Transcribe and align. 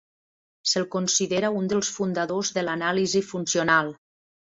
Se'l 0.69 0.85
considera 0.95 1.51
un 1.59 1.69
dels 1.71 1.91
fundadors 1.97 2.49
de 2.55 2.63
l'anàlisi 2.65 3.21
funcional. 3.33 3.93